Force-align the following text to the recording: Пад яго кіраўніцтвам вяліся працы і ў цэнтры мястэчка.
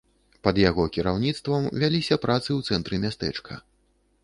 Пад 0.45 0.55
яго 0.69 0.85
кіраўніцтвам 0.95 1.67
вяліся 1.85 2.19
працы 2.25 2.47
і 2.49 2.57
ў 2.59 2.73
цэнтры 2.73 2.95
мястэчка. 3.07 3.63